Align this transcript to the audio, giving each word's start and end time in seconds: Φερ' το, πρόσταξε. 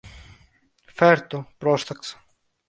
Φερ' 0.85 1.27
το, 1.27 1.47
πρόσταξε. 1.57 2.17